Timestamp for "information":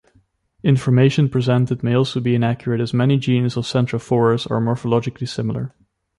0.63-1.29